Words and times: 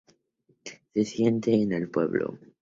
Se 0.95 1.05
siente 1.05 1.53
en 1.53 1.73
el 1.73 1.91
pueblo. 1.91 2.39